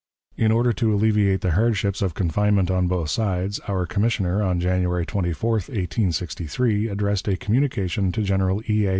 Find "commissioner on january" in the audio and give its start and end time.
3.85-5.05